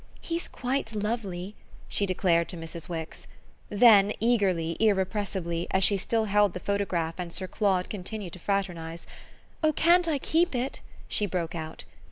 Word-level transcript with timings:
"He's 0.19 0.47
quite 0.47 0.95
lovely!" 0.95 1.53
she 1.87 2.07
declared 2.07 2.47
to 2.49 2.57
Mrs. 2.57 2.89
Wix. 2.89 3.27
Then 3.69 4.11
eagerly, 4.19 4.75
irrepressibly, 4.79 5.67
as 5.69 5.83
she 5.83 5.95
still 5.95 6.25
held 6.25 6.53
the 6.55 6.59
photograph 6.59 7.13
and 7.19 7.31
Sir 7.31 7.45
Claude 7.47 7.87
continued 7.87 8.33
to 8.33 8.39
fraternise, 8.39 9.05
"Oh 9.61 9.73
can't 9.73 10.07
I 10.07 10.17
keep 10.17 10.55
it?" 10.55 10.79
she 11.07 11.27
broke 11.27 11.53
out. 11.53 11.85